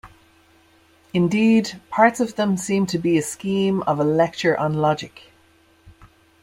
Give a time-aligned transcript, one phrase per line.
[1.13, 5.29] Indeed, parts of them seem to be a scheme of a lecture on logic.